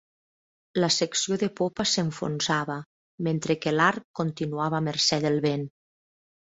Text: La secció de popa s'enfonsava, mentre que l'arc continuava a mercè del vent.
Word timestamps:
La 0.83 0.87
secció 0.95 1.37
de 1.43 1.49
popa 1.59 1.85
s'enfonsava, 1.91 2.79
mentre 3.29 3.59
que 3.67 3.77
l'arc 3.79 4.09
continuava 4.23 4.81
a 4.81 4.85
mercè 4.91 5.25
del 5.29 5.41
vent. 5.51 5.73